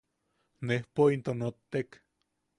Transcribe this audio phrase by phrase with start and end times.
[0.69, 1.89] Nejpo into nottek.